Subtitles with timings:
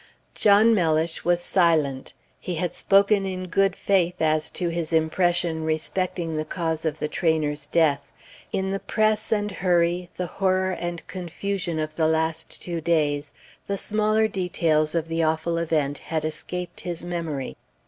[0.33, 2.15] John Mellish was silent.
[2.39, 7.07] He had spoken in good faith as to his impression respecting the cause of the
[7.07, 8.11] trainer's death.
[8.51, 13.35] In the press and hurry, the horror and confusion of the two last days,
[13.67, 17.55] the smaller details of the awful event had escaped his memory.